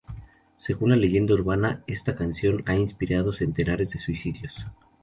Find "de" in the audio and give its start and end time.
3.91-3.99